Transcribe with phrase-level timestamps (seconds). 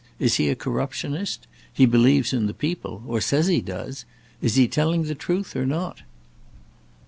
[0.17, 1.45] Is he a corruptionist?
[1.71, 4.03] He believes in the people, or says he does.
[4.41, 5.99] Is he telling the truth or not?"